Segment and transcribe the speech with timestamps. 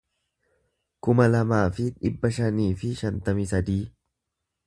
[1.07, 3.81] kuma lamaa fi dhibba shanii fi shantamii sadii